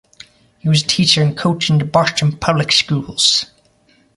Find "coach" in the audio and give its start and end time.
1.37-1.69